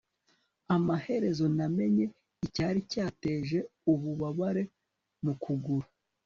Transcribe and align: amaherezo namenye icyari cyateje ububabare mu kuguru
amaherezo 0.75 1.45
namenye 1.57 2.05
icyari 2.45 2.79
cyateje 2.91 3.57
ububabare 3.91 4.63
mu 5.23 5.33
kuguru 5.43 5.87